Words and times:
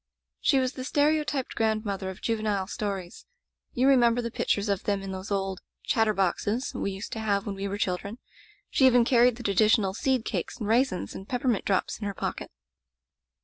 "She 0.39 0.57
was 0.57 0.73
the 0.73 0.83
stereotyped 0.83 1.53
grandmother 1.53 2.09
of 2.09 2.23
juvenile 2.23 2.65
stories. 2.65 3.27
You 3.73 3.87
remember 3.87 4.19
the 4.19 4.31
pictures 4.31 4.67
of 4.67 4.85
them 4.85 5.03
in 5.03 5.11
those 5.11 5.29
old 5.29 5.61
Chatterboxes' 5.85 6.73
we 6.73 6.89
used 6.89 7.11
to 7.11 7.19
have 7.19 7.45
when 7.45 7.53
we 7.53 7.67
were 7.67 7.77
children. 7.77 8.17
She 8.71 8.87
even 8.87 9.05
carried 9.05 9.35
the 9.35 9.43
traditional 9.43 9.93
seed 9.93 10.25
cakes 10.25 10.57
and 10.57 10.67
raisins 10.67 11.13
and 11.13 11.29
peppermint 11.29 11.65
drops 11.65 11.99
in 11.99 12.07
her 12.07 12.15
pocket. 12.15 12.49